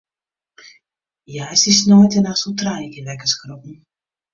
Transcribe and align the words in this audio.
Hja 1.31 1.45
is 1.53 1.61
dy 1.65 1.73
sneintenachts 1.79 2.43
wol 2.45 2.57
trije 2.59 2.87
kear 2.93 3.07
wekker 3.09 3.29
skrokken. 3.31 3.75